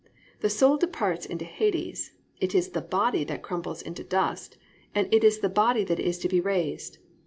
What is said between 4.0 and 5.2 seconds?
dust, and